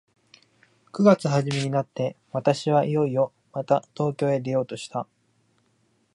[0.91, 5.05] 九月始めになって、私はいよいよまた東京へ出ようとした。